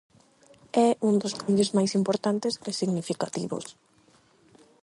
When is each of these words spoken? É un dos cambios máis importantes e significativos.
É 0.87 0.87
un 1.09 1.15
dos 1.21 1.37
cambios 1.41 1.73
máis 1.77 1.91
importantes 1.99 2.53
e 2.69 2.71
significativos. 2.79 3.65